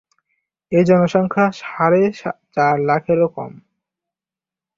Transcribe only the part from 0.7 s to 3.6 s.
এর জনসংখ্যা সাড়ে চার লাখেরও কম।